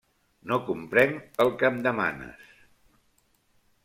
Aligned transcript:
No 0.51 0.57
comprenc 0.69 1.37
el 1.43 1.51
que 1.63 1.69
em 1.69 1.77
demanes. 1.87 2.49